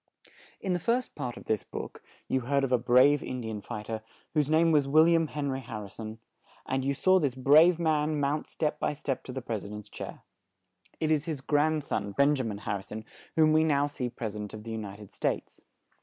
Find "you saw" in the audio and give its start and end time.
6.83-7.19